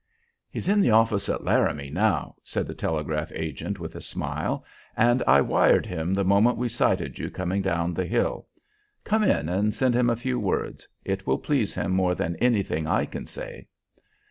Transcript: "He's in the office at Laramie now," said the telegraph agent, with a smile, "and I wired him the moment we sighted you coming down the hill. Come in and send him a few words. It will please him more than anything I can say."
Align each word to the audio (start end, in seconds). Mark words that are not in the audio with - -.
"He's 0.49 0.67
in 0.67 0.81
the 0.81 0.89
office 0.89 1.29
at 1.29 1.43
Laramie 1.43 1.91
now," 1.91 2.33
said 2.43 2.65
the 2.65 2.73
telegraph 2.73 3.31
agent, 3.35 3.79
with 3.79 3.93
a 3.95 4.01
smile, 4.01 4.65
"and 4.97 5.21
I 5.27 5.41
wired 5.41 5.85
him 5.85 6.15
the 6.15 6.23
moment 6.23 6.57
we 6.57 6.69
sighted 6.69 7.19
you 7.19 7.29
coming 7.29 7.61
down 7.61 7.93
the 7.93 8.07
hill. 8.07 8.47
Come 9.03 9.21
in 9.23 9.47
and 9.47 9.75
send 9.75 9.93
him 9.95 10.09
a 10.09 10.15
few 10.15 10.39
words. 10.39 10.87
It 11.05 11.27
will 11.27 11.37
please 11.37 11.75
him 11.75 11.91
more 11.91 12.15
than 12.15 12.35
anything 12.37 12.87
I 12.87 13.05
can 13.05 13.27
say." 13.27 13.67